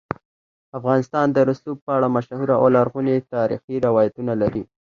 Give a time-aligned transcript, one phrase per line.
[0.77, 4.63] افغانستان د رسوب په اړه مشهور او لرغوني تاریخی روایتونه لري.